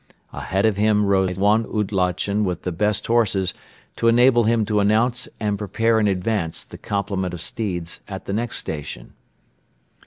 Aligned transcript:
Ahead 0.33 0.65
of 0.65 0.77
him 0.77 1.05
rode 1.05 1.37
one 1.37 1.63
oulatchen 1.63 2.43
with 2.43 2.63
the 2.63 2.71
best 2.71 3.05
horses 3.05 3.53
to 3.97 4.07
enable 4.07 4.45
him 4.45 4.65
to 4.65 4.79
announce 4.79 5.27
and 5.39 5.59
prepare 5.59 5.99
in 5.99 6.07
advance 6.07 6.63
the 6.63 6.79
complement 6.79 7.35
of 7.35 7.39
steeds 7.41 8.01
at 8.07 8.25
the 8.25 8.33
next 8.33 8.57
station. 8.57 9.13